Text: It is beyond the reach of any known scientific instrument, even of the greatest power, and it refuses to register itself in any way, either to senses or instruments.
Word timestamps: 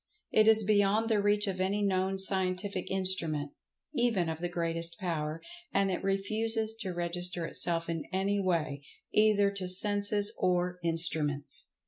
It 0.31 0.47
is 0.47 0.63
beyond 0.63 1.09
the 1.09 1.21
reach 1.21 1.45
of 1.45 1.61
any 1.61 1.83
known 1.83 2.17
scientific 2.17 2.89
instrument, 2.89 3.51
even 3.93 4.29
of 4.29 4.39
the 4.39 4.49
greatest 4.49 4.97
power, 4.99 5.43
and 5.71 5.91
it 5.91 6.01
refuses 6.03 6.73
to 6.79 6.91
register 6.91 7.45
itself 7.45 7.87
in 7.87 8.05
any 8.11 8.39
way, 8.39 8.83
either 9.13 9.51
to 9.51 9.67
senses 9.67 10.35
or 10.41 10.79
instruments. 10.83 11.69